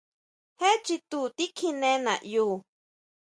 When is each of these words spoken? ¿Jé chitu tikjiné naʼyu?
¿Jé 0.59 0.69
chitu 0.85 1.19
tikjiné 1.37 1.89
naʼyu? 2.05 2.45